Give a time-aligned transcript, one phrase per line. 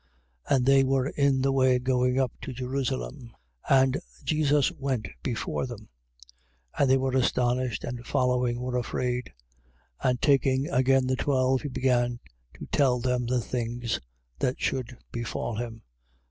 [0.49, 0.55] 10:32.
[0.55, 3.33] And they were in the way going up to Jerusalem:
[3.69, 5.89] and Jesus went before them.
[6.75, 9.31] And they were astonished and following were afraid.
[10.01, 12.19] And taking again the twelve, he began
[12.55, 13.99] to tell them the things
[14.39, 15.83] that should befall him.